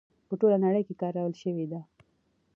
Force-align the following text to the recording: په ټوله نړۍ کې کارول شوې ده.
په 0.27 0.33
ټوله 0.39 0.57
نړۍ 0.65 0.81
کې 0.87 0.99
کارول 1.01 1.33
شوې 1.41 1.65
ده. 1.71 1.81